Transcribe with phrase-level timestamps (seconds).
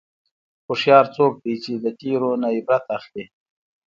[0.67, 3.25] هوښیار څوک دی چې د تېرو نه عبرت اخلي.